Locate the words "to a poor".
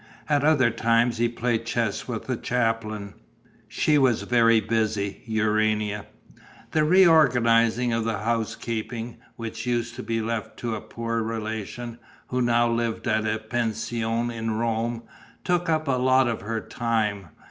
10.61-11.21